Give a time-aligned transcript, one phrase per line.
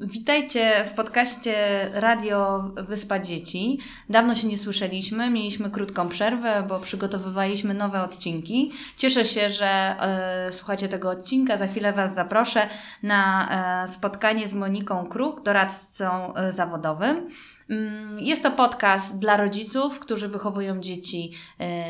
[0.00, 1.54] Witajcie w podcaście
[1.94, 3.78] Radio Wyspa Dzieci.
[4.08, 8.72] Dawno się nie słyszeliśmy, mieliśmy krótką przerwę, bo przygotowywaliśmy nowe odcinki.
[8.96, 11.56] Cieszę się, że e, słuchacie tego odcinka.
[11.56, 12.68] Za chwilę Was zaproszę
[13.02, 13.48] na
[13.82, 17.28] e, spotkanie z Moniką Kruk, doradcą e, zawodowym.
[17.70, 21.32] Mm, Jest to podcast dla rodziców, którzy wychowują dzieci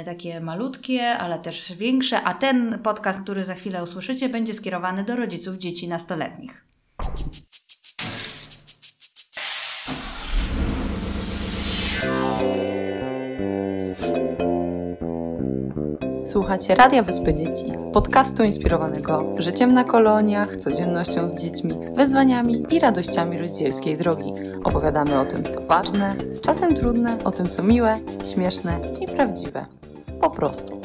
[0.04, 5.16] takie malutkie, ale też większe, a ten podcast, który za chwilę usłyszycie, będzie skierowany do
[5.16, 6.64] rodziców dzieci nastoletnich.
[16.28, 23.38] Słuchacie Radia Wyspy Dzieci, podcastu inspirowanego życiem na koloniach, codziennością z dziećmi, wyzwaniami i radościami
[23.38, 24.32] rodzicielskiej drogi.
[24.64, 27.98] Opowiadamy o tym, co ważne, czasem trudne, o tym, co miłe,
[28.34, 29.66] śmieszne i prawdziwe.
[30.20, 30.80] Po prostu.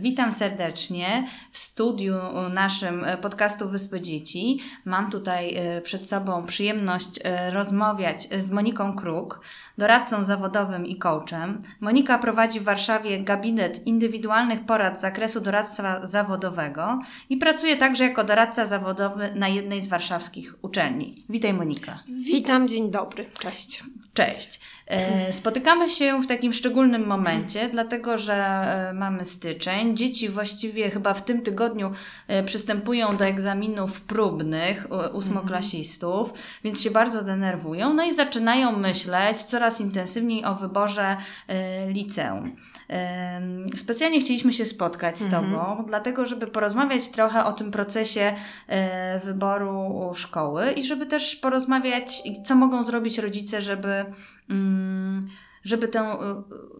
[0.00, 2.14] Witam serdecznie w studiu
[2.52, 4.60] naszym podcastu Wyspy Dzieci.
[4.84, 9.40] Mam tutaj e, przed sobą przyjemność e, rozmawiać z Moniką Kruk,
[9.78, 11.62] doradcą zawodowym i coachem.
[11.80, 18.24] Monika prowadzi w Warszawie gabinet indywidualnych porad z zakresu doradztwa zawodowego i pracuje także jako
[18.24, 21.24] doradca zawodowy na jednej z warszawskich uczelni.
[21.28, 21.94] Witaj Monika.
[22.08, 23.30] Witam, dzień dobry.
[23.40, 23.84] Cześć.
[24.14, 24.60] Cześć.
[24.88, 29.96] E, Spotykamy się w takim szczególnym momencie, dlatego że e, mamy styczeń.
[29.96, 31.92] Dzieci właściwie chyba w tym tygodniu
[32.28, 36.32] e, przystępują do egzaminów próbnych ósmoklasistów,
[36.64, 37.94] więc się bardzo denerwują.
[37.94, 41.16] No i zaczynają myśleć coraz intensywniej o wyborze
[41.88, 42.56] liceum.
[43.76, 48.34] Specjalnie chcieliśmy się spotkać z Tobą, dlatego żeby porozmawiać trochę o tym procesie
[49.24, 54.04] wyboru szkoły i żeby też porozmawiać, co mogą zrobić rodzice, żeby,
[55.64, 56.04] żeby ten,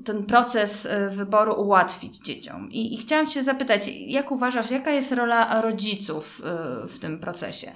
[0.04, 2.70] ten proces e, wyboru ułatwić dzieciom.
[2.70, 7.72] I, I chciałam Cię zapytać, jak uważasz, jaka jest rola rodziców e, w tym procesie?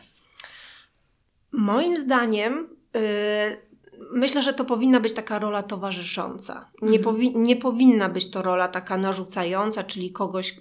[1.52, 3.71] Moim zdaniem y,
[4.10, 6.68] myślę, że to powinna być taka rola towarzysząca.
[6.82, 10.54] Nie, powi- nie powinna być to rola taka narzucająca, czyli kogoś,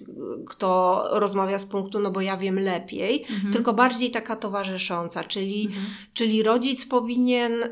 [0.46, 5.68] kto rozmawia z punktu, no bo ja wiem lepiej, tylko bardziej taka towarzysząca, czyli,
[6.14, 7.68] czyli rodzic powinien y,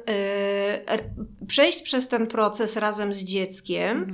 [1.46, 4.12] przejść przez ten proces razem z dzieckiem,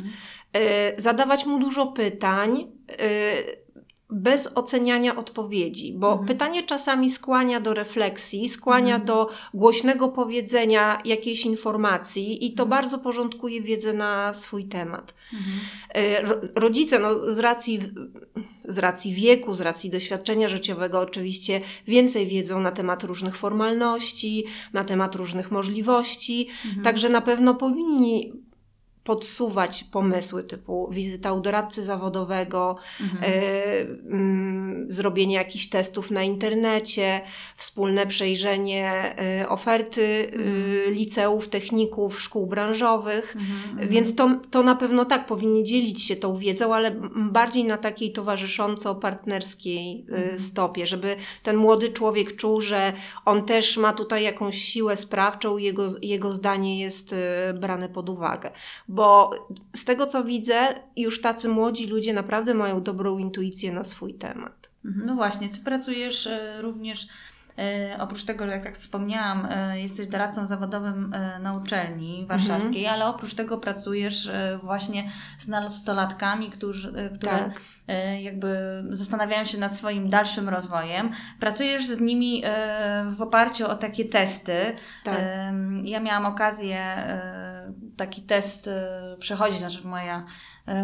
[0.56, 0.60] y,
[1.00, 2.66] zadawać mu dużo pytań.
[2.90, 3.66] y,
[4.10, 12.46] bez oceniania odpowiedzi, bo pytanie czasami skłania do refleksji, skłania do głośnego powiedzenia jakiejś informacji
[12.46, 15.14] i to bardzo porządkuje wiedzę na swój temat.
[15.96, 17.78] Y, ro- Rodzice, no, z racji,
[18.64, 24.84] z racji wieku, z racji doświadczenia życiowego, oczywiście więcej wiedzą na temat różnych formalności, na
[24.84, 26.48] temat różnych możliwości,
[26.84, 28.32] także na pewno powinni
[29.06, 32.76] podsuwać pomysły typu wizyta u doradcy zawodowego,
[33.22, 37.20] e, mm, zrobienie jakichś testów na internecie,
[37.56, 40.32] wspólne przejrzenie e, oferty
[40.86, 43.36] e, liceów, techników, szkół branżowych.
[43.88, 48.12] Więc to, to na pewno tak, powinni dzielić się tą wiedzą, ale bardziej na takiej
[48.12, 52.92] towarzysząco-partnerskiej e, stopie, żeby ten młody człowiek czuł, że
[53.24, 57.14] on też ma tutaj jakąś siłę sprawczą i jego, jego zdanie jest
[57.54, 58.50] brane pod uwagę.
[58.96, 59.30] Bo
[59.76, 64.70] z tego co widzę, już tacy młodzi ludzie naprawdę mają dobrą intuicję na swój temat.
[64.84, 67.08] Mhm, No właśnie, Ty pracujesz e, również,
[67.98, 73.06] oprócz tego, że jak tak wspomniałam, e, jesteś doradcą zawodowym e, na uczelni warszawskiej, ale
[73.06, 77.60] oprócz tego pracujesz e, właśnie z nastolatkami, którzy, e, które Tak.
[77.88, 78.58] e, jakby
[78.90, 81.10] zastanawiają się nad swoim dalszym rozwojem.
[81.40, 84.76] Pracujesz z nimi e, w oparciu o takie testy.
[85.04, 85.18] Tak.
[85.82, 90.24] Ja miałam okazję e, taki test e, przechodzić, znaczy moja, e,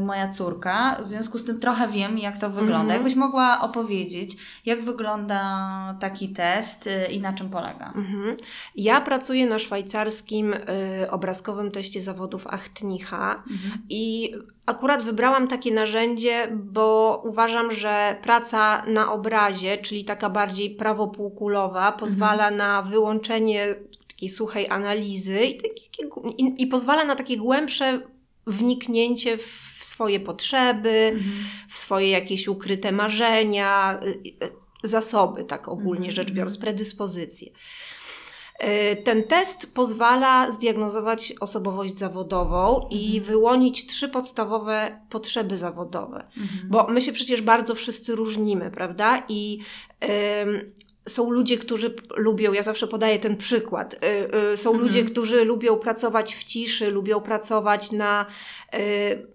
[0.03, 0.97] moja córka.
[1.03, 2.81] W związku z tym trochę wiem, jak to wygląda.
[2.81, 2.91] Mhm.
[2.91, 5.43] Jakbyś mogła opowiedzieć, jak wygląda
[6.01, 7.93] taki test e, i na czym polega?
[7.97, 8.37] Mhm.
[8.77, 13.43] Ja pracuję na szwajcarskim y, obrazkowym teście zawodów Achtnicha
[13.89, 14.33] i
[14.67, 22.51] akurat wybrałam takie narzędzie, bo uważam, że praca na obrazie, czyli taka bardziej prawopółkulowa, pozwala
[22.51, 23.75] na wyłączenie
[24.09, 25.59] takiej suchej analizy i,
[26.39, 28.01] i, i pozwala na takie głębsze
[28.47, 31.17] wniknięcie w swoje potrzeby,
[31.69, 34.07] w swoje jakieś ukryte marzenia, y,
[34.45, 34.53] y,
[34.83, 37.49] zasoby, tak ogólnie rzecz biorąc, predyspozycje.
[38.65, 46.29] Y, Ten test pozwala zdiagnozować osobowość zawodową i wyłonić trzy podstawowe potrzeby zawodowe.
[46.69, 49.23] Bo my się przecież bardzo wszyscy różnimy, prawda?
[49.29, 49.59] I
[51.09, 54.89] są ludzie, którzy lubią, ja zawsze podaję ten przykład, y, y, są Mhm.
[54.89, 58.27] ludzie, którzy lubią pracować w ciszy, lubią pracować na
[58.75, 59.32] y,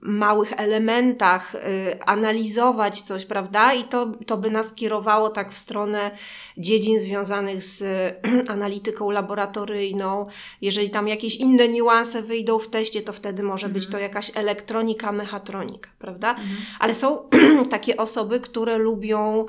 [0.00, 1.58] małych elementach, y,
[2.04, 3.74] analizować coś, prawda?
[3.74, 6.10] I to, to by nas kierowało tak w stronę
[6.58, 7.84] dziedzin związanych z
[8.48, 10.26] analityką laboratoryjną.
[10.62, 15.12] Jeżeli tam jakieś inne niuanse wyjdą w teście, to wtedy może być to jakaś elektronika,
[15.12, 16.36] mechatronika, prawda?
[16.78, 17.28] Ale są
[17.70, 19.46] takie osoby, które lubią,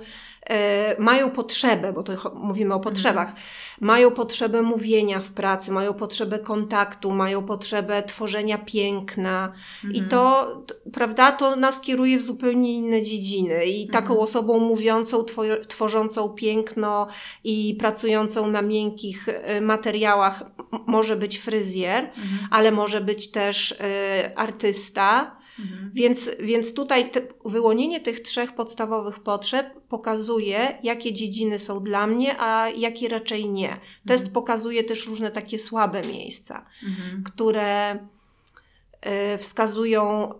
[0.49, 3.33] e, mają potrzebę, bo to mówimy o potrzebach,
[3.81, 9.51] mają potrzebę mówienia w pracy, mają potrzebę kontaktu, mają potrzebę tworzenia piękna
[9.93, 10.28] i to,
[10.67, 16.29] t- prawda, to nas kieruje w zupełnie inne dziedziny i taką osobą mówiącą, two- tworzącą
[16.29, 17.07] piękno
[17.43, 20.43] i pracującą na miękkich e, materiałach
[20.87, 22.11] może być fryzjer,
[22.51, 25.39] ale może być też e, artysta,
[25.93, 32.35] więc, więc tutaj te, wyłonienie tych trzech podstawowych potrzeb pokazuje, jakie dziedziny są dla mnie,
[32.39, 33.77] a jakie raczej nie.
[34.07, 36.65] Test pokazuje też różne takie słabe miejsca,
[37.25, 38.18] które y,
[39.37, 40.33] wskazują,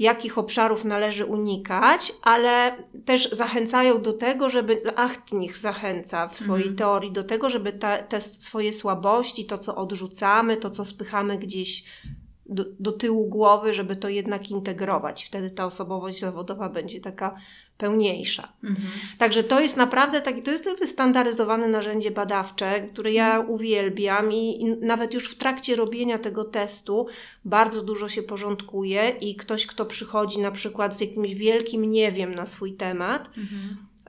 [0.00, 7.12] jakich obszarów należy unikać, ale też zachęcają do tego, żeby Achtnich zachęca w swojej teorii
[7.12, 11.84] do tego, żeby ta, te swoje słabości, to co odrzucamy, to co spychamy gdzieś
[12.50, 15.24] do, do tyłu głowy, żeby to jednak integrować.
[15.24, 17.34] Wtedy ta osobowość zawodowa będzie taka
[17.78, 18.52] pełniejsza.
[19.18, 24.64] Także to jest naprawdę taki, to jest wystandaryzowane narzędzie badawcze, które ja uwielbiam i, i
[24.64, 27.06] nawet już w trakcie robienia tego testu
[27.44, 32.34] bardzo dużo się porządkuje i ktoś, kto przychodzi na przykład z jakimś wielkim nie wiem
[32.34, 33.30] na swój temat,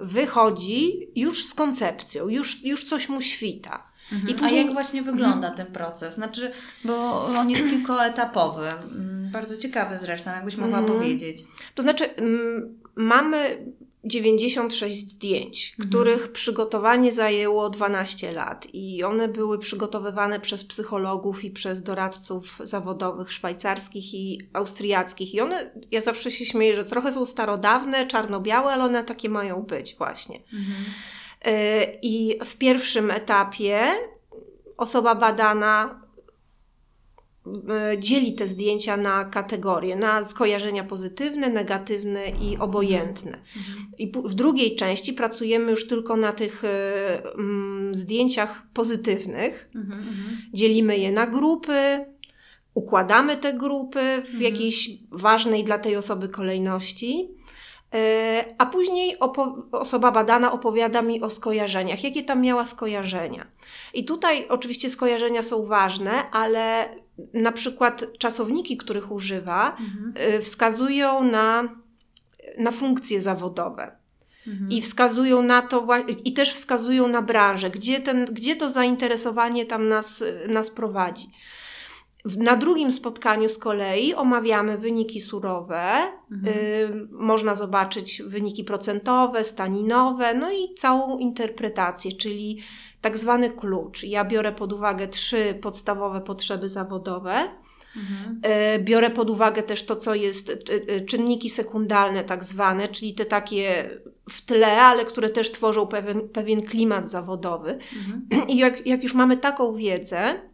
[0.01, 3.90] wychodzi już z koncepcją, już, już coś mu świta.
[4.27, 6.15] I A później- jak właśnie wygląda ten proces?
[6.15, 6.51] Znaczy,
[6.85, 8.67] bo on jest kilkuetapowy.
[8.67, 10.99] Mm, Bardzo ciekawy zresztą, jakbyś mogła Mhm.
[10.99, 11.37] powiedzieć.
[11.75, 13.65] To znaczy, mm, mamy
[14.05, 21.83] 96 zdjęć, których przygotowanie zajęło 12 lat i one były przygotowywane przez psychologów i przez
[21.83, 25.33] doradców zawodowych szwajcarskich i austriackich.
[25.33, 29.61] I one, ja zawsze się śmieję, że trochę są starodawne, czarno-białe, ale one takie mają
[29.61, 30.35] być właśnie.
[30.37, 30.41] Y,
[32.01, 33.81] I w pierwszym etapie
[34.77, 36.01] osoba badana
[37.93, 43.37] y, dzieli te zdjęcia na kategorie, na skojarzenia pozytywne, negatywne i obojętne.
[43.97, 46.67] I pu- w drugiej części pracujemy już tylko na tych y,
[47.37, 49.69] mm, zdjęciach pozytywnych.
[50.53, 52.05] Dzielimy je na grupy,
[52.73, 57.29] układamy te grupy w jakiejś ważnej dla tej osoby kolejności.
[57.93, 59.17] E, A później
[59.71, 63.47] osoba badana opowiada mi o skojarzeniach, jakie tam miała skojarzenia.
[63.93, 66.89] I tutaj oczywiście skojarzenia są ważne, ale
[67.33, 69.77] na przykład czasowniki, których używa,
[70.15, 71.63] e, wskazują na,
[72.57, 74.01] na funkcje zawodowe.
[74.69, 75.87] I wskazują na to,
[76.25, 81.25] i też wskazują na branżę, gdzie, ten, gdzie to zainteresowanie tam nas, nas prowadzi.
[82.37, 85.97] Na drugim spotkaniu z kolei omawiamy wyniki surowe.
[86.47, 92.61] Y, można zobaczyć wyniki procentowe, staninowe, no i całą interpretację, czyli
[93.01, 94.03] tak zwany klucz.
[94.03, 97.47] Ja biorę pod uwagę trzy podstawowe potrzeby zawodowe.
[98.75, 100.59] Y, Biorę pod uwagę też to, co jest y,
[100.89, 103.89] y, czynniki sekundalne, tak zwane, czyli te takie
[104.29, 107.77] w tle, ale które też tworzą pewien, pewien klimat zawodowy.
[108.47, 110.50] I jak, jak już mamy taką wiedzę,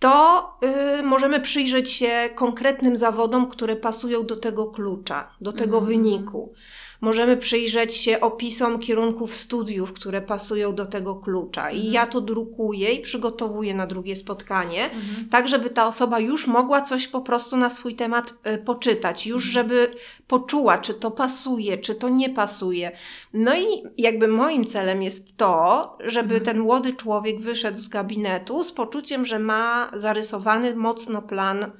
[0.00, 0.50] to
[0.98, 6.54] y, możemy przyjrzeć się konkretnym zawodom, które pasują do tego klucza, do tego wyniku.
[7.00, 11.70] Możemy przyjrzeć się opisom kierunków studiów, które pasują do tego klucza.
[11.70, 14.90] I ja to drukuję i przygotowuję na drugie spotkanie,
[15.30, 19.44] tak żeby ta osoba już mogła coś po prostu na swój temat y, poczytać, już
[19.44, 19.90] żeby
[20.26, 22.92] poczuła, czy to pasuje, czy to nie pasuje.
[23.32, 28.72] No i jakby moim celem jest to, żeby ten młody człowiek wyszedł z gabinetu z
[28.72, 31.72] poczuciem, że ma zarysowany mocno plan,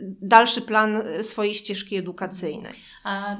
[0.00, 2.72] dalszy plan swojej ścieżki edukacyjnej.
[3.04, 3.38] A y,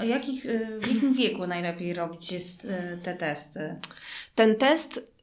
[0.00, 3.80] o jakich, y, w jakim wieku najlepiej robić jest y, te testy?
[4.34, 5.14] Ten test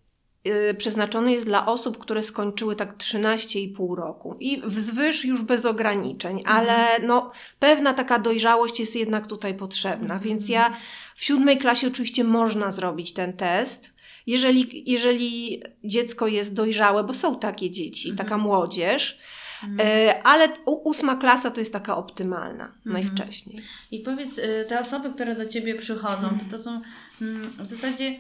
[0.78, 7.00] przeznaczony jest dla osób, które skończyły tak 13,5 roku i wzwyż już bez ograniczeń, ale
[7.04, 10.74] no, pewna taka dojrzałość jest jednak tutaj potrzebna, więc ja
[11.16, 13.96] w siódmej klasie oczywiście można zrobić ten test.
[14.28, 19.20] Jeżeli, jeżeli dziecko jest dojrzałe, bo są takie dzieci, taka młodzież,
[19.64, 23.58] y, ale u- ósma klasa to jest taka optymalna najwcześniej.
[23.92, 26.82] I powiedz, y, te osoby, które do Ciebie przychodzą, to to są
[27.22, 28.12] mm, w zasadzie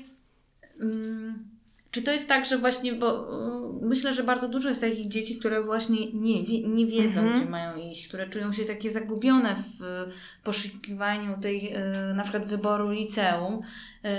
[0.81, 1.50] mm,
[1.91, 3.33] Czy to jest tak, że właśnie, bo
[3.81, 7.39] y, myślę, że bardzo dużo jest takich dzieci, które właśnie nie, wie, nie wiedzą, Mhm.
[7.41, 10.07] gdzie mają iść, które czują się takie zagubione w
[10.43, 13.62] poszukiwaniu tej, y, na przykład wyboru liceum.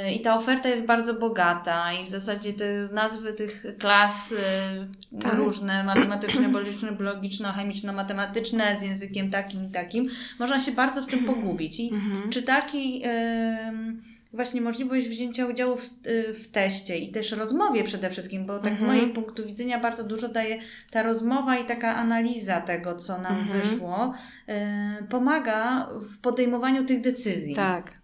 [0.07, 4.35] Y, I ta oferta jest bardzo bogata i w zasadzie te nazwy tych klas
[5.23, 5.35] Tak.
[5.35, 11.81] różne, matematyczne, biologiczne, biologiczno-chemiczno-matematyczne z językiem takim i takim, można się bardzo w tym pogubić.
[11.81, 12.31] I Mhm.
[12.31, 14.03] czy taki em,
[14.33, 18.79] właśnie możliwość wzięcia udziału w, y, w teście i też rozmowie przede wszystkim, bo tak
[18.79, 18.87] z Mhm.
[18.91, 20.59] mojego punktu widzenia bardzo dużo daje
[20.91, 23.61] ta rozmowa i taka analiza tego, co nam Mhm.
[23.63, 24.15] wyszło,
[25.01, 27.55] y, pomaga w podejmowaniu tych decyzji.
[27.55, 28.03] Tak.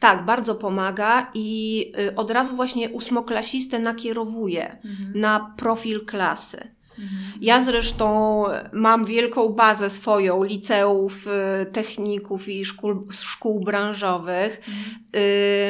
[0.00, 5.12] Tak, bardzo pomaga i y, od razu właśnie ósmoklasistę nakierowuje Mhm.
[5.20, 6.70] na profil klasy.
[7.00, 7.32] Mhm.
[7.40, 14.60] Ja zresztą mam wielką bazę swoją liceów, y, techników i szkół, szkół branżowych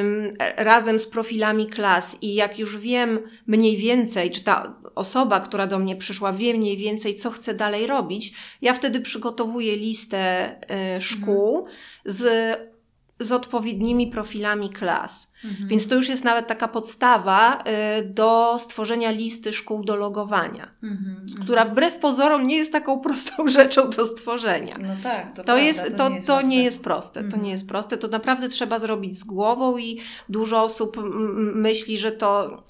[0.01, 2.19] ym, razem z profilami klas.
[2.23, 6.77] I jak już wiem mniej więcej, czy ta osoba, która do mnie przyszła, wie mniej
[6.77, 8.33] więcej, co chce dalej robić,
[8.63, 10.57] ja wtedy przygotowuję listę
[10.97, 11.67] y, szkół
[12.05, 12.57] z,
[13.21, 15.33] z odpowiednimi profilami klas.
[15.45, 15.69] Mhm.
[15.69, 17.59] Więc to już jest nawet taka podstawa
[18.00, 21.27] y, do stworzenia listy szkół do logowania Mhm.
[21.43, 24.77] która wbrew pozorom nie jest taką prostą rzeczą do stworzenia.
[24.83, 26.85] No tak, to, To, prawda, jest, to, to, nie, jest łatwe.
[26.91, 27.21] proste.
[27.21, 27.43] To Mhm.
[27.43, 27.99] nie jest proste.
[27.99, 30.97] To naprawdę trzeba zrobić z głową i dużo osób
[31.55, 32.62] myśli, że to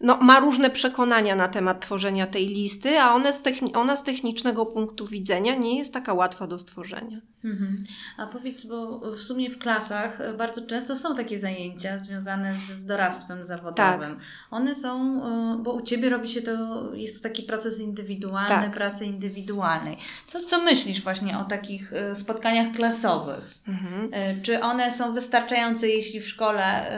[0.00, 3.42] no, ma różne przekonania na temat tworzenia tej listy, a one z
[3.74, 7.20] ona z technicznego punktu widzenia nie jest taka łatwa do stworzenia.
[7.44, 7.84] Mhm.
[8.18, 12.86] A powiedz, bo w sumie w klasach bardzo często są takie zajęcia związane z, z
[12.86, 14.18] doradztwem zawodowym.
[14.50, 18.74] One są, e, bo u Ciebie robi się to, jest to taki proces indywidualny, Tak.
[18.74, 19.96] pracy indywidualnej.
[20.26, 23.54] Co, co myślisz właśnie o takich e, spotkaniach klasowych?
[23.68, 24.08] Mhm.
[24.12, 26.92] E, Czy one są wystarczające, jeśli w szkole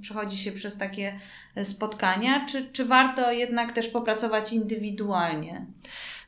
[0.00, 1.18] przechodzi się przez takie
[1.54, 5.66] e, spotkania, czy, czy warto jednak też popracować indywidualnie?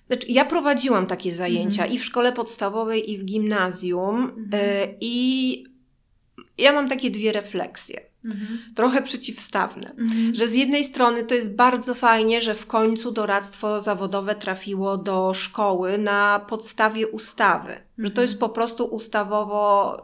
[0.07, 1.93] Znaczy, ja prowadziłam takie zajęcia Mhm.
[1.93, 5.67] i w szkole podstawowej, i w gimnazjum, y, i
[6.59, 8.59] ja mam takie dwie refleksje, Mhm.
[8.75, 9.91] trochę przeciwstawne.
[9.91, 10.35] Mhm.
[10.35, 15.35] Że z jednej strony to jest bardzo fajnie, że w końcu doradztwo zawodowe trafiło do
[15.35, 17.77] szkoły na podstawie ustawy.
[17.99, 19.97] Że to jest po prostu ustawowo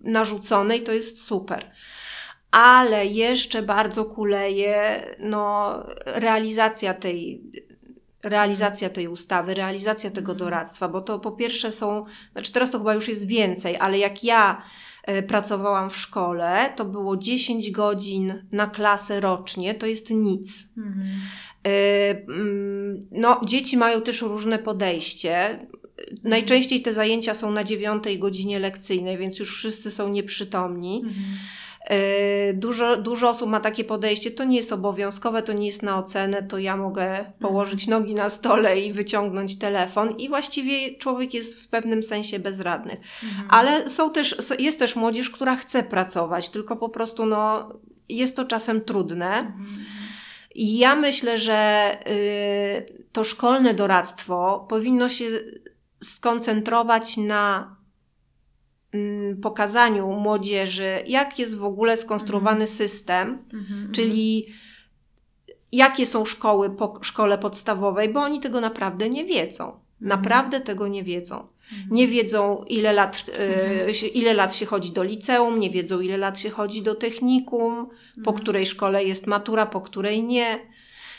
[0.00, 1.70] narzucone i to jest super.
[2.54, 5.74] Ale jeszcze bardzo kuleje no,
[6.06, 7.42] realizacja tej
[8.22, 10.38] realizacja tej ustawy, realizacja tego Mhm.
[10.38, 14.24] doradztwa, bo to po pierwsze są, znaczy teraz to chyba już jest więcej, ale jak
[14.24, 14.62] ja
[15.02, 20.72] e, pracowałam w szkole, to było 10 godzin na klasę rocznie, to jest nic.
[20.76, 21.06] Mhm.
[21.64, 21.70] E,
[22.10, 25.66] mm, No, dzieci mają też różne podejście.
[26.22, 31.02] Najczęściej te zajęcia są na dziewiątej godzinie lekcyjnej, więc już wszyscy są nieprzytomni.
[31.04, 31.24] Mhm.
[31.84, 35.98] E, Dużo, dużo osób ma takie podejście, to nie jest obowiązkowe, to nie jest na
[35.98, 41.62] ocenę, to ja mogę położyć nogi na stole i wyciągnąć telefon i właściwie człowiek jest
[41.62, 42.96] w pewnym sensie bezradny.
[43.24, 43.48] Mhm.
[43.50, 47.72] Ale są też, jest też młodzież, która chce pracować, tylko po prostu no,
[48.08, 49.38] jest to czasem trudne.
[49.38, 49.66] Mhm.
[50.54, 55.24] I ja myślę, że y, to szkolne doradztwo powinno się
[56.02, 57.76] skoncentrować na
[59.42, 63.92] pokazaniu młodzieży, jak jest w ogóle skonstruowany system, Mhm.
[63.92, 64.46] czyli
[65.72, 69.72] jakie są szkoły po szkole podstawowej, bo oni tego naprawdę nie wiedzą.
[70.00, 71.46] Naprawdę tego nie wiedzą.
[71.90, 73.24] Nie wiedzą, ile lat,
[73.92, 77.88] się- ile lat się chodzi do liceum, nie wiedzą, ile lat się chodzi do technikum,
[78.24, 80.58] po której szkole jest matura, po której nie.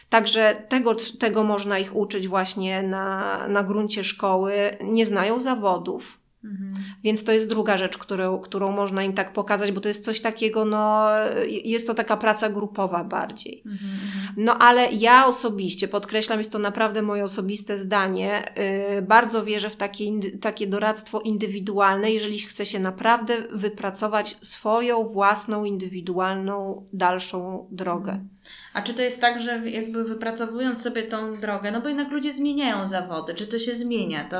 [0.10, 4.77] Także tego, tego można ich uczyć właśnie na, na gruncie szkoły.
[4.84, 6.20] Nie znają zawodów.
[6.45, 6.83] Mhm.
[7.03, 10.21] Więc to jest druga rzecz, którą, którą można im tak pokazać, bo to jest coś
[10.21, 11.07] takiego, no,
[11.47, 13.63] jest to taka praca grupowa bardziej.
[13.65, 13.91] Mhm.
[13.91, 14.33] Mhm.
[14.37, 18.53] No ale ja osobiście, podkreślam, jest to naprawdę moje osobiste zdanie,
[18.95, 20.05] yy, bardzo wierzę w takie,
[20.41, 28.25] takie doradztwo indywidualne, jeżeli chce się naprawdę wypracować swoją własną, indywidualną, dalszą drogę.
[28.73, 32.33] A czy to jest tak, że jakby wypracowując sobie tą drogę, no bo jednak ludzie
[32.33, 34.23] zmieniają zawody, czy to się zmienia?
[34.23, 34.37] To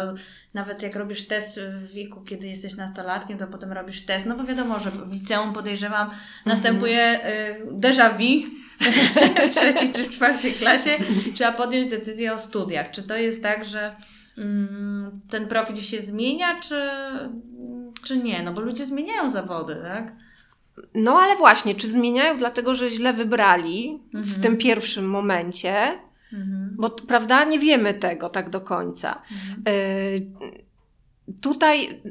[0.54, 4.44] nawet jak robisz test w wieku, kiedy jesteś nastolatkiem, to potem robisz test, no bo
[4.44, 6.10] wiadomo, że w liceum podejrzewam,
[6.46, 8.50] następuje y, déjà vu
[9.50, 10.90] w trzeciej czy w czwartej klasie,
[11.36, 12.92] trzeba podjąć decyzję o studiach.
[12.92, 13.96] Czy to jest tak, że
[14.38, 16.82] mm, ten profil się zmienia, czy,
[18.04, 18.44] czy nie?
[18.44, 20.25] No bo ludzie zmieniają zawody, tak?
[20.94, 24.42] No ale właśnie, czy zmieniają dlatego, że źle wybrali w Mhm.
[24.42, 26.00] tym pierwszym momencie,
[26.34, 26.76] Mhm.
[26.78, 29.22] bo prawda, nie wiemy tego tak do końca.
[29.70, 30.28] Y,
[31.42, 32.02] tutaj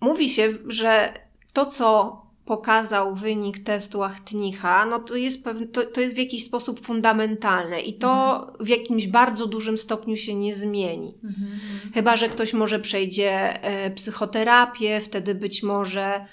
[0.00, 1.12] mówi się, że
[1.52, 6.44] to, co pokazał wynik testu Achtnicha, no to jest, pewne, to, to jest w jakiś
[6.44, 11.14] sposób fundamentalne i to w jakimś bardzo dużym stopniu się nie zmieni.
[11.24, 11.50] Mhm.
[11.94, 16.24] Chyba, że ktoś może przejdzie e, psychoterapię, wtedy być może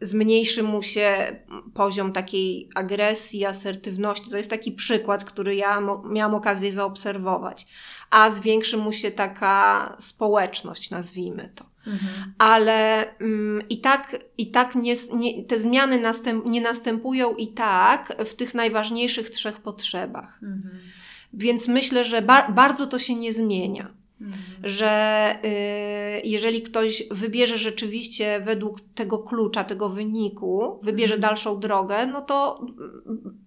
[0.00, 1.36] zmniejszy mu się
[1.74, 4.30] poziom takiej agresji, asertywności.
[4.30, 7.66] To jest taki przykład, który ja miałam okazję zaobserwować.
[8.10, 11.64] A zwiększy mu się taka społeczność, nazwijmy to.
[11.86, 12.34] Mhm.
[12.38, 18.16] Ale mm, i tak, i tak nie, nie, te zmiany następ, nie następują i tak
[18.24, 20.38] w tych najważniejszych trzech potrzebach.
[20.42, 20.78] Mhm.
[21.32, 24.42] Więc myślę, że ba- bardzo to się nie zmienia Mhm.
[24.64, 31.20] że y, jeżeli ktoś wybierze rzeczywiście według tego klucza, tego wyniku, wybierze Mhm.
[31.20, 32.60] dalszą drogę, no to
[33.06, 33.38] mm,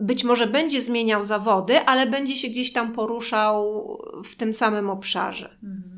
[0.00, 5.56] być może będzie zmieniał zawody, ale będzie się gdzieś tam poruszał w tym samym obszarze.
[5.62, 5.89] Mhm.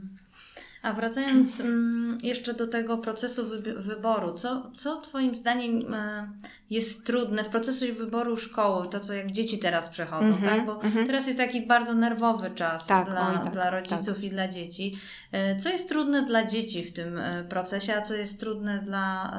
[0.82, 3.46] A wracając mm, jeszcze do tego procesu
[3.76, 6.30] wyboru, co, co Twoim zdaniem e,
[6.70, 10.66] jest trudne w procesie wyboru szkoły, to co jak dzieci teraz przechodzą, Mhm, tak?
[10.66, 11.06] Bo mhm.
[11.06, 14.96] teraz jest taki bardzo nerwowy czas Tak, dla, tak, dla rodziców i dla dzieci.
[15.32, 19.32] E, Co jest trudne dla dzieci w tym e, procesie, a co jest trudne dla,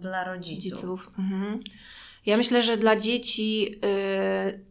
[0.00, 0.72] dla rodziców?
[0.72, 1.10] rodziców.
[1.18, 1.60] Mhm.
[2.26, 3.80] Ja myślę, że dla dzieci,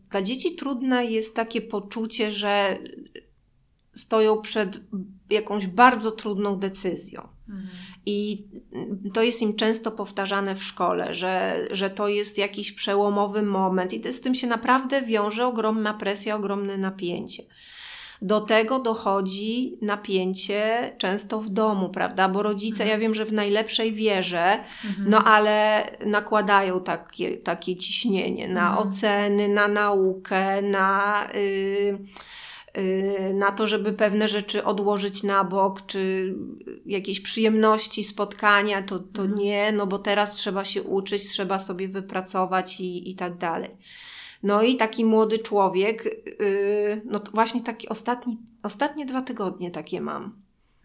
[0.09, 2.77] dla dzieci trudne jest takie poczucie, że
[3.93, 4.79] stoją przed
[5.33, 7.27] jakąś bardzo trudną decyzją.
[7.49, 7.67] Mhm.
[8.05, 8.47] I
[9.13, 13.99] to jest im często powtarzane w szkole, że, że to jest jakiś przełomowy moment, i
[13.99, 17.43] to, z tym się naprawdę wiąże ogromna presja, ogromne napięcie.
[18.21, 22.29] Do tego dochodzi napięcie często w domu, prawda?
[22.29, 25.09] Bo rodzice, ja wiem, że w najlepszej wierze, Mhm.
[25.09, 28.87] no ale nakładają takie, takie ciśnienie na Mhm.
[28.87, 31.97] oceny, na naukę, na, y, y,
[33.33, 36.33] na to, żeby pewne rzeczy odłożyć na bok, czy
[36.85, 39.39] jakieś przyjemności, spotkania, to, to Mhm.
[39.39, 43.71] nie, no bo teraz trzeba się uczyć, trzeba sobie wypracować i, i tak dalej.
[44.43, 46.05] No i taki młody człowiek,
[46.41, 50.43] y, no właśnie taki ostatni, ostatnie dwa tygodnie takie mam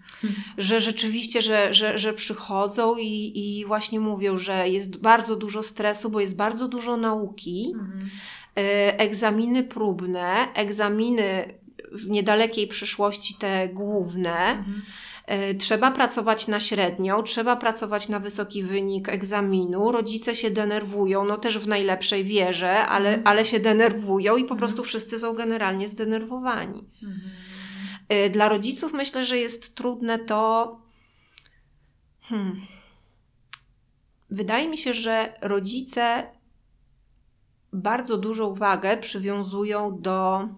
[0.58, 6.10] że rzeczywiście, że, że, że przychodzą i, i właśnie mówią, że jest bardzo dużo stresu,
[6.10, 8.10] bo jest bardzo dużo nauki, Mhm.
[8.56, 11.57] e, egzaminy próbne, egzaminy
[11.92, 14.36] w niedalekiej przyszłości te główne.
[14.36, 14.82] Mhm.
[15.26, 19.92] E, Trzeba pracować na średnią, trzeba pracować na wysoki wynik egzaminu.
[19.92, 23.26] Rodzice się denerwują, no też w najlepszej wierze, ale, Mhm.
[23.26, 24.58] ale się denerwują i po Mhm.
[24.58, 26.84] prostu wszyscy są generalnie zdenerwowani.
[27.02, 27.20] Mhm.
[28.26, 30.78] Y, Dla rodziców myślę, że jest trudne to.
[32.22, 32.60] Hmm.
[34.30, 36.26] Wydaje mi się, że rodzice
[37.72, 40.48] bardzo dużą uwagę przywiązują do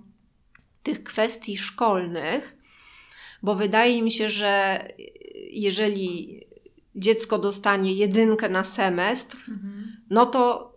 [0.83, 2.57] tych kwestii szkolnych,
[3.43, 4.85] bo wydaje mi się, że
[5.51, 6.40] jeżeli
[6.97, 9.97] dziecko dostanie jedynkę na semestr, Mhm.
[10.11, 10.73] no to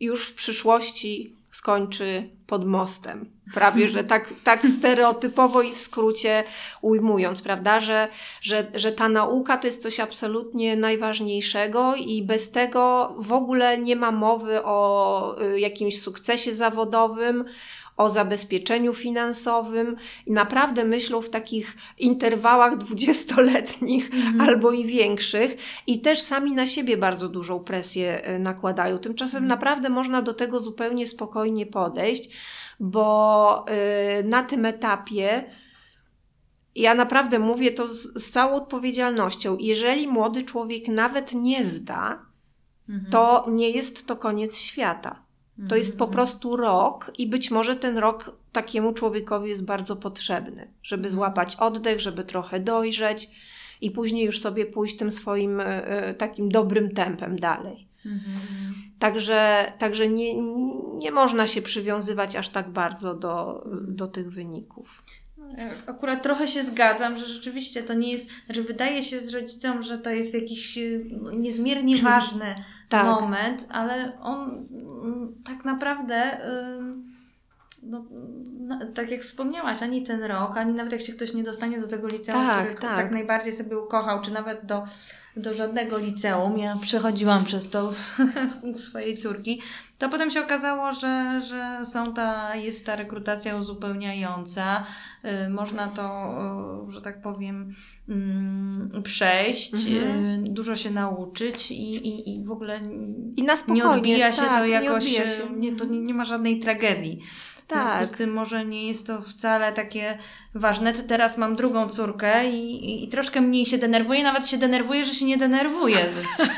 [0.00, 3.30] już w przyszłości skończy pod mostem.
[3.54, 6.44] Prawie, że tak, tak stereotypowo i w skrócie
[6.80, 8.08] ujmując, prawda, że,
[8.40, 13.96] że, że ta nauka to jest coś absolutnie najważniejszego i bez tego w ogóle nie
[13.96, 17.44] ma mowy o y, jakimś sukcesie zawodowym,
[18.02, 24.10] o zabezpieczeniu finansowym i naprawdę myślą w takich interwałach dwudziestoletnich
[24.40, 28.98] albo i większych i też sami na siebie bardzo dużą presję e, nakładają.
[28.98, 32.36] Tymczasem naprawdę można do tego zupełnie spokojnie podejść,
[32.80, 33.64] bo
[34.20, 35.44] y, na tym etapie
[36.74, 39.56] ja naprawdę mówię to z, z całą odpowiedzialnością.
[39.60, 42.32] Jeżeli młody człowiek nawet nie zda,
[42.88, 43.10] Mhm.
[43.10, 45.22] to nie jest to koniec świata.
[45.68, 46.12] To jest po Mhm.
[46.12, 52.00] prostu rok i być może ten rok takiemu człowiekowi jest bardzo potrzebny, żeby złapać oddech,
[52.00, 53.30] żeby trochę dojrzeć
[53.80, 57.86] i później już sobie pójść tym swoim e, e, takim dobrym tempem dalej.
[58.06, 58.38] Mhm.
[58.98, 60.34] Także, także nie,
[60.98, 65.02] nie można się przywiązywać aż tak bardzo do, do tych wyników.
[65.58, 69.82] Ja Akurat trochę się zgadzam, że rzeczywiście to nie jest, znaczy wydaje się z rodzicom,
[69.82, 72.54] że to jest jakiś y, no, niezmiernie ważny
[72.92, 73.20] Tak.
[73.20, 74.66] moment, ale on
[75.04, 76.38] mm, tak naprawdę,
[77.82, 78.04] no,
[78.60, 81.86] no, tak jak wspomniałaś, ani ten rok, ani nawet jak się ktoś nie dostanie do
[81.86, 82.96] tego liceum, Tak, które tak.
[82.96, 84.84] tak najbardziej sobie ukochał, czy nawet do,
[85.36, 87.92] do żadnego liceum, ja przechodziłam przez to
[88.72, 89.60] u swojej córki,
[89.98, 94.86] to potem się okazało, że, że są ta, jest ta rekrutacja uzupełniająca,
[95.24, 96.34] y, można to,
[96.88, 97.72] y, że tak powiem,
[98.08, 100.46] mm, przejść, Mhm.
[100.46, 102.80] y, dużo się nauczyć i, i, i w ogóle
[103.36, 105.26] I na nie odbija się tak, to nie jakoś, y, się.
[105.56, 107.22] Nie, to nie, nie ma żadnej tragedii.
[107.72, 108.06] Związku Tak.
[108.06, 110.18] z tym może nie jest to wcale takie
[110.54, 110.92] ważne.
[110.92, 115.14] Teraz mam drugą córkę i, i, i troszkę mniej się denerwuję, nawet się denerwuję, że
[115.14, 115.98] się nie denerwuję,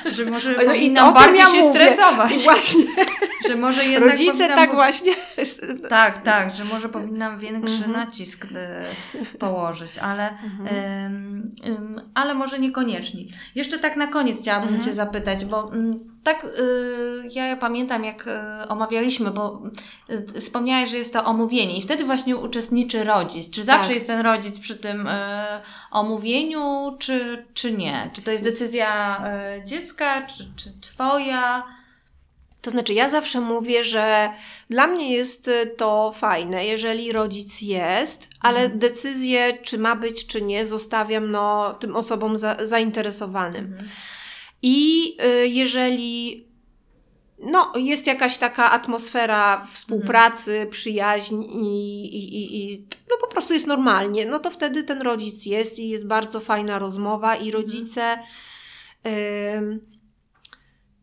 [0.04, 1.70] że, że może No i powinnam bardziej ja się mówię.
[1.70, 2.84] stresować, I właśnie
[3.48, 5.12] że może jednak rodzice tak w- właśnie.
[5.88, 7.92] Tak, tak, że może powinnam większy Mhm.
[7.92, 8.84] nacisk e,
[9.38, 10.28] położyć, ale,
[10.66, 11.50] em,
[12.14, 13.24] ale może niekoniecznie.
[13.54, 14.84] Jeszcze tak na koniec chciałabym Mhm.
[14.84, 16.48] Cię zapytać, bo mm, tak y,
[17.34, 19.62] ja pamiętam jak y, omawialiśmy, bo
[20.36, 23.50] y, wspomniałeś, że jest to omówienie i wtedy właśnie uczestniczy rodzic.
[23.50, 23.94] Czy zawsze Tak.
[23.94, 25.10] jest ten rodzic przy tym y,
[25.90, 28.10] omówieniu, czy, czy nie?
[28.12, 29.20] Czy to jest decyzja
[29.60, 31.64] y, dziecka, czy, czy Twoja?
[32.64, 34.30] To znaczy, ja zawsze mówię, że
[34.70, 38.78] dla mnie jest y, to fajne, jeżeli rodzic jest, ale Mhm.
[38.78, 43.64] decyzję, czy ma być, czy nie, zostawiam no, tym osobom za, zainteresowanym.
[43.64, 43.88] Mhm.
[44.62, 46.44] I y, jeżeli
[47.38, 53.66] no, jest jakaś taka atmosfera współpracy, przyjaźń i, i, i, i no po prostu jest
[53.66, 58.18] normalnie, no to wtedy ten rodzic jest i jest bardzo fajna rozmowa i rodzice.
[59.56, 59.93] ym,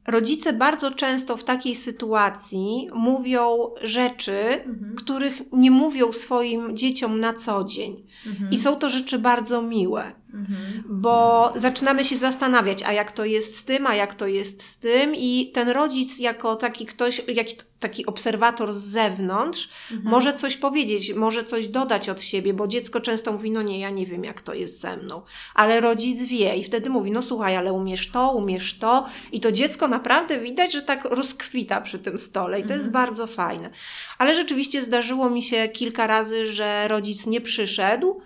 [0.07, 4.95] Rodzice bardzo często w takiej sytuacji mówią rzeczy, Mhm.
[4.95, 8.03] których nie mówią swoim dzieciom na co dzień.
[8.27, 8.51] Mhm.
[8.51, 10.83] I są to rzeczy bardzo miłe Mhm.
[10.87, 14.79] bo zaczynamy się zastanawiać, a jak to jest z tym, a jak to jest z
[14.79, 20.09] tym, i ten rodzic, jako taki ktoś, jaki taki obserwator z zewnątrz, Mhm.
[20.11, 23.89] może coś powiedzieć, może coś dodać od siebie, bo dziecko często mówi: No nie, ja
[23.89, 25.21] nie wiem, jak to jest ze mną,
[25.55, 29.51] ale rodzic wie, i wtedy mówi: No słuchaj, ale umiesz to, umiesz to, i to
[29.51, 33.69] dziecko naprawdę widać, że tak rozkwita przy tym stole, i to jest bardzo fajne.
[34.17, 38.21] Ale rzeczywiście zdarzyło mi się kilka razy, że rodzic nie przyszedł.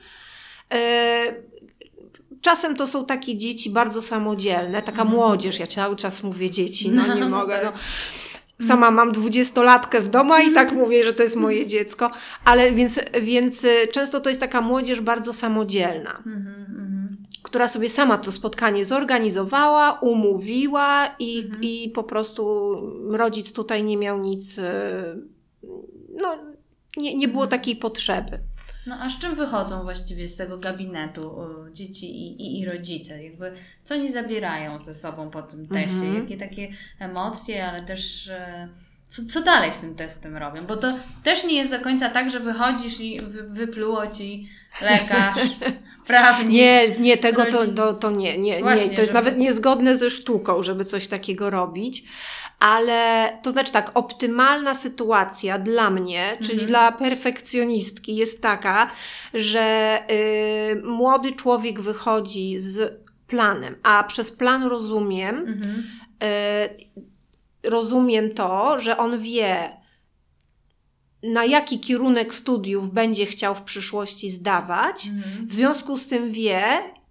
[0.71, 0.77] Yy,
[2.45, 5.09] Czasem to są takie dzieci bardzo samodzielne, taka Mhm.
[5.17, 7.53] młodzież, ja cały czas mówię dzieci, no nie No, mogę.
[7.61, 7.63] tak.
[8.59, 8.67] No.
[8.67, 12.11] Sama mam dwudziestolatkę w domu i tak mówię, że to jest moje dziecko,
[12.45, 17.17] ale więc, więc y, często to jest taka młodzież bardzo samodzielna, Mhm, mhm.
[17.43, 21.63] która sobie sama to spotkanie zorganizowała, umówiła i, Mhm.
[21.63, 22.75] i po prostu
[23.09, 24.63] rodzic tutaj nie miał nic, y,
[26.21, 26.37] no
[26.97, 27.59] nie, nie było Mhm.
[27.59, 28.39] takiej potrzeby.
[28.87, 31.35] No a z czym wychodzą właściwie z tego gabinetu
[31.71, 33.23] dzieci i, i, i rodzice?
[33.23, 33.51] Jakby,
[33.83, 35.95] co oni zabierają ze sobą po tym teście?
[35.95, 36.15] Mhm.
[36.15, 36.67] Jakie takie
[36.99, 38.69] emocje, ale też e,
[39.07, 40.65] co, co dalej z tym testem robią?
[40.65, 40.93] Bo to
[41.23, 44.47] też nie jest do końca tak, że wychodzisz i wy, wypluło ci
[44.81, 45.39] lekarz,
[46.07, 46.49] prawnik.
[46.49, 48.95] Nie, nie, tego to, to, to nie, nie, Właśnie, nie.
[48.95, 52.03] To jest żeby- nawet niezgodne ze sztuką, żeby coś takiego robić.
[52.65, 56.67] Ale to znaczy tak, optymalna sytuacja dla mnie, czyli Mhm.
[56.67, 58.89] dla perfekcjonistki, jest taka,
[59.33, 65.83] że y, młody człowiek wychodzi z planem, a przez plan rozumiem, Mhm.
[67.63, 69.77] y, rozumiem to, że on wie,
[71.23, 75.07] na jaki kierunek studiów będzie chciał w przyszłości zdawać.
[75.07, 75.47] Mhm.
[75.47, 76.63] W związku z tym wie,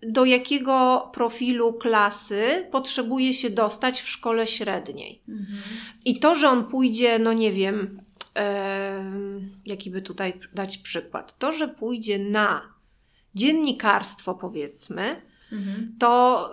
[0.06, 5.20] do jakiego profilu klasy potrzebuje się dostać w szkole średniej.
[5.28, 5.58] Mhm.
[6.04, 8.00] I to, że on pójdzie, no nie wiem,
[8.34, 12.62] em, jaki by tutaj dać przykład, to, że pójdzie na
[13.34, 15.94] dziennikarstwo, powiedzmy, Mhm.
[15.98, 16.50] to,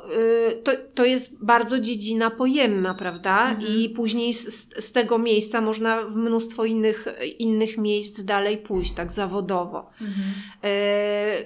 [0.52, 3.50] y, to, to jest bardzo dziedzina pojemna, prawda?
[3.50, 3.68] Mhm.
[3.68, 7.08] I później z, z tego miejsca można w mnóstwo innych,
[7.40, 9.90] innych miejsc dalej pójść, tak zawodowo.
[10.02, 10.28] Mhm.
[10.64, 11.46] E,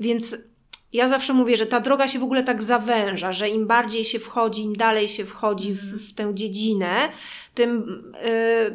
[0.00, 0.36] więc
[0.92, 4.18] ja zawsze mówię, że ta droga się w ogóle tak zawęża, że im bardziej się
[4.18, 7.08] wchodzi, im dalej się wchodzi w, w tę dziedzinę,
[7.54, 8.70] tym, e,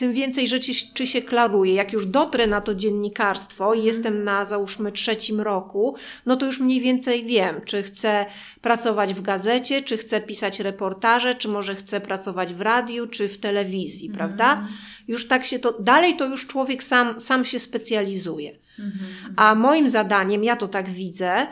[0.00, 1.74] tym więcej rzeczy czy się klaruje.
[1.74, 6.60] Jak już dotrę na to dziennikarstwo i jestem na załóżmy trzecim roku, no to już
[6.60, 8.26] mniej więcej wiem, czy chcę
[8.60, 13.38] pracować w gazecie, czy chcę pisać reportaże, czy może chcę pracować w radiu, czy w
[13.38, 14.68] telewizji, prawda?
[15.08, 18.58] Już tak się to, dalej to już człowiek sam, sam się specjalizuje.
[18.78, 19.34] Mhm.
[19.36, 21.46] A moim zadaniem, ja to tak widzę,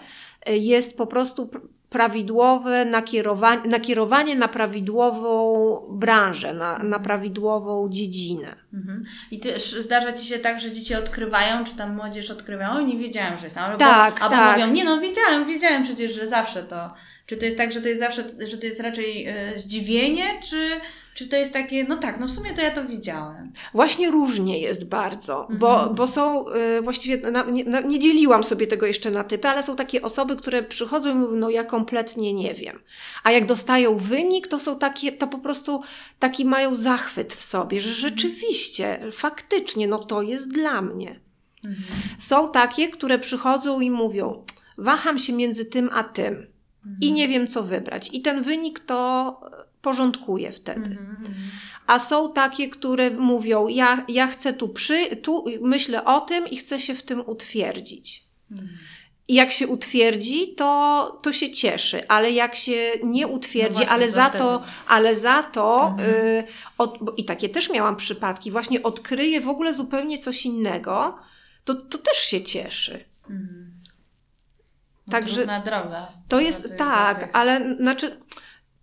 [0.48, 8.56] y, jest po prostu pr- prawidłowe nakierowanie, nakierowanie na prawidłową branżę, na, na prawidłową dziedzinę.
[8.74, 9.04] Mhm.
[9.30, 12.96] I też zdarza Ci się tak, że dzieci odkrywają, czy tam młodzież odkrywają, o nie
[12.96, 13.58] wiedziałem, że jest.
[13.58, 14.58] Albo, Tak, albo tak.
[14.58, 16.88] mówią, nie no wiedziałem, wiedziałem przecież, że zawsze to.
[17.28, 20.80] Czy to jest tak, że to jest zawsze, że to jest raczej e, zdziwienie, czy,
[21.14, 23.52] czy to jest takie, no tak, no w sumie to ja to widziałem.
[23.74, 25.58] Właśnie różnie jest bardzo, Mhm.
[25.58, 29.48] bo, bo są y, właściwie, na, nie, na, nie dzieliłam sobie tego jeszcze na typy,
[29.48, 32.80] ale są takie osoby, które przychodzą i mówią, no ja kompletnie nie wiem.
[33.24, 35.82] A jak dostają wynik, to są takie, to po prostu
[36.18, 41.20] taki mają zachwyt w sobie, że rzeczywiście, faktycznie, no to jest dla mnie.
[41.64, 41.84] Mhm.
[42.18, 44.44] Są takie, które przychodzą i mówią,
[44.78, 46.57] waham się między tym a tym
[47.00, 48.10] i nie wiem, co wybrać.
[48.12, 49.40] I ten wynik to
[49.82, 50.90] porządkuje wtedy.
[50.90, 51.26] Mhm.
[51.86, 56.56] A są takie, które mówią: Ja, ja chcę tu przy, tu myślę o tym i
[56.56, 58.24] chcę się w tym utwierdzić.
[58.52, 58.68] Mhm.
[59.30, 63.92] I jak się utwierdzi, to, to się cieszy, ale jak się nie utwierdzi, No właśnie,
[63.94, 66.10] ale, to za wtedy- to, ale za to, Mhm.
[66.14, 66.44] y,
[66.78, 71.18] od, i takie też miałam przypadki, właśnie odkryje w ogóle zupełnie coś innego,
[71.64, 73.04] to, to też się cieszy.
[73.30, 73.67] Mhm.
[75.10, 76.08] Także- trudna droga.
[76.28, 78.20] To jest tak, tych- ale znaczy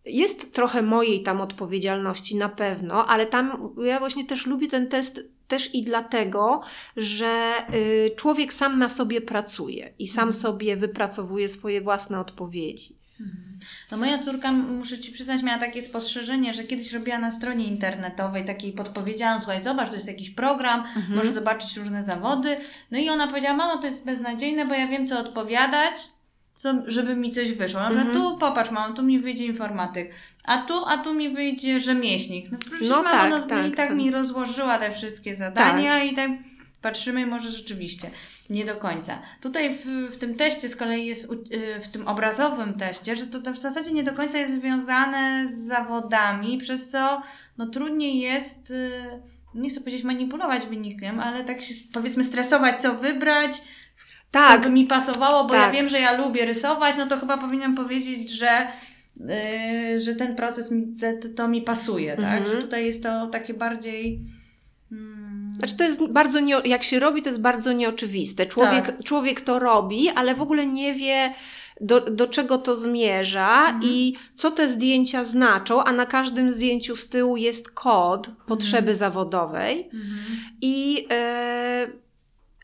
[0.05, 5.21] jest trochę mojej tam odpowiedzialności na pewno, ale tam ja właśnie też lubię ten test
[5.47, 6.61] też i dlatego,
[6.97, 10.41] że y, człowiek sam na sobie pracuje i sam Mhm.
[10.41, 12.95] sobie wypracowuje swoje własne odpowiedzi.
[13.91, 18.45] No moja córka, muszę Ci przyznać, miała takie spostrzeżenie, że kiedyś robiła na stronie internetowej
[18.45, 21.15] takiej podpowiedziałam, słuchaj, zobacz, to jest jakiś program, Mhm.
[21.15, 22.57] możesz zobaczyć różne zawody.
[22.91, 25.93] No i ona powiedziała, mamo, to jest beznadziejne, bo ja wiem, co odpowiadać,
[26.55, 27.79] co, żeby mi coś wyszło.
[27.79, 28.25] Na przykład Mhm.
[28.25, 30.11] tu, popatrz, mamo, tu mi wyjdzie informatyk,
[30.43, 32.51] a tu, a tu mi wyjdzie rzemieślnik.
[32.51, 33.97] No przecież No mama tak, no, tak, i tak, tak.
[33.97, 36.31] mi rozłożyła te wszystkie zadania i tak
[36.81, 38.09] patrzymy i może rzeczywiście
[38.49, 39.21] nie do końca.
[39.41, 43.41] Tutaj w, w tym teście z kolei jest, y, w tym obrazowym teście, że to,
[43.41, 47.21] to w zasadzie nie do końca jest związane z zawodami, przez co
[47.57, 48.91] no, trudniej jest, y,
[49.55, 53.61] nie chcę powiedzieć manipulować wynikiem, ale tak się powiedzmy stresować, co wybrać,
[54.31, 55.73] Tak, co by mi pasowało, bo ja Tak.
[55.73, 58.67] wiem, że ja lubię rysować, no to chyba powinnam powiedzieć, że,
[59.95, 62.39] y, że ten proces mi, te, to mi pasuje, tak?
[62.41, 62.47] Mhm.
[62.47, 64.21] Że tutaj jest to takie bardziej...
[64.91, 68.45] Mm, Znaczy to jest bardzo, nie, jak się robi, to jest bardzo nieoczywiste.
[68.45, 69.03] Człowiek, Tak.
[69.03, 71.33] człowiek to robi, ale w ogóle nie wie,
[71.81, 73.83] do, do czego to zmierza Mhm.
[73.83, 79.83] i co te zdjęcia znaczą, a na każdym zdjęciu z tyłu jest kod potrzeby zawodowej.
[79.93, 80.19] mhm.
[80.61, 81.87] I, e,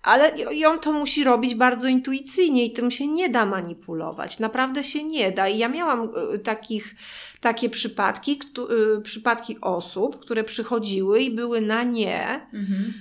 [0.03, 0.33] ale
[0.67, 4.39] on to musi robić bardzo intuicyjnie i tym się nie da manipulować.
[4.39, 5.47] Naprawdę się nie da.
[5.47, 6.95] I ja miałam e, takich,
[7.41, 12.47] takie przypadki, któ- e, przypadki osób, które przychodziły i były na nie.
[12.53, 12.93] Mhm.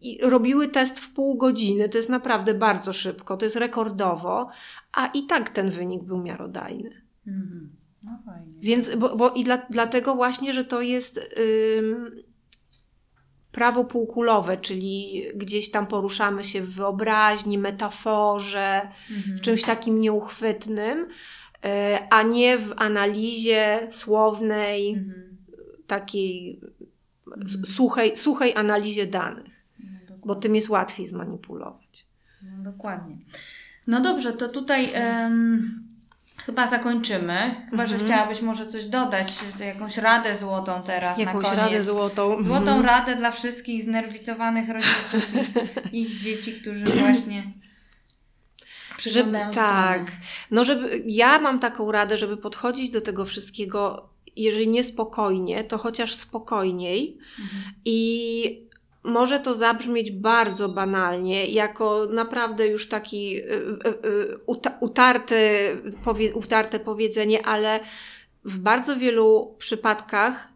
[0.00, 4.48] i robiły test w pół godziny, to jest naprawdę bardzo szybko, to jest rekordowo,
[4.92, 7.02] a i tak ten wynik był miarodajny.
[7.26, 7.70] Mhm.
[8.02, 8.10] No.
[8.60, 11.30] Więc, bo, bo i dla, dlatego właśnie, że to jest
[11.78, 12.10] ym,
[13.54, 18.80] prawo półkulowe, czyli gdzieś tam poruszamy się w wyobraźni, metaforze,
[19.16, 19.38] Mhm.
[19.38, 21.08] w czymś takim nieuchwytnym, y,
[22.10, 25.36] a nie w analizie słownej, Mhm.
[25.86, 26.60] takiej
[27.36, 27.66] Mhm.
[27.66, 29.64] suchej, suchej analizie danych,
[30.10, 32.06] No, bo tym jest łatwiej zmanipulować.
[32.42, 33.16] No, dokładnie.
[33.86, 35.84] No dobrze, to tutaj em,
[36.46, 37.54] chyba zakończymy.
[37.70, 38.10] Chyba, że Mhm.
[38.10, 39.28] chciałabyś może coś dodać,
[39.60, 41.58] jakąś radę złotą teraz na Jakąś koniec.
[41.58, 42.42] radę złotą.
[42.42, 42.84] Złotą Mhm.
[42.84, 45.28] radę dla wszystkich znerwicowanych rodziców
[45.92, 47.42] i ich dzieci, którzy właśnie
[48.96, 50.12] przyglądają Żeby, tak.
[50.50, 55.78] No, żeby ja mam taką radę, żeby podchodzić do tego wszystkiego, jeżeli nie spokojnie, to
[55.78, 57.18] chociaż spokojniej.
[57.40, 57.74] Mhm.
[57.84, 58.63] I
[59.04, 65.36] może to zabrzmieć bardzo banalnie, jako naprawdę już taki y, y, y, uta- utarty,
[66.34, 67.80] utarte powiedzenie, ale
[68.44, 70.48] w bardzo wielu przypadkach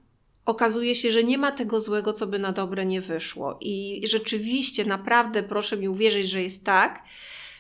[0.46, 3.58] okazuje się, że nie ma tego złego, co by na dobre nie wyszło.
[3.61, 7.02] I rzeczywiście, naprawdę proszę mi uwierzyć, że jest tak,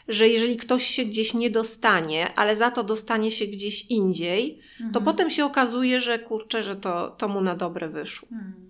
[0.08, 4.84] że jeżeli ktoś się gdzieś nie dostanie, ale za to dostanie się gdzieś indziej, to
[4.84, 5.04] Mhm.
[5.04, 8.28] potem się okazuje, że kurczę, że to, to mu na dobre wyszło.
[8.28, 8.67] Hmm.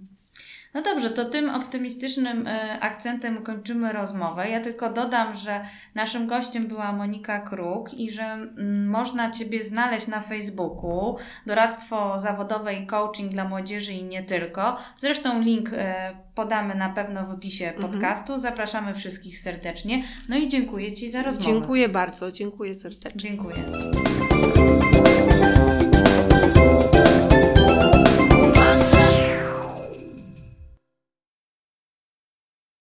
[0.74, 4.48] No dobrze, to tym optymistycznym e, akcentem kończymy rozmowę.
[4.48, 5.60] Ja tylko dodam, że
[5.94, 11.16] naszym gościem była Monika Kruk i że mm, można Ciebie znaleźć na Facebooku.
[11.46, 14.76] Doradztwo zawodowe i coaching dla młodzieży i nie tylko.
[14.96, 17.92] Zresztą link e, podamy na pewno w opisie Mhm.
[17.92, 18.38] podcastu.
[18.38, 20.02] Zapraszamy wszystkich serdecznie.
[20.28, 21.52] No i dziękuję Ci za rozmowę.
[21.52, 23.20] Dziękuję bardzo, dziękuję serdecznie.
[23.20, 23.56] Dziękuję.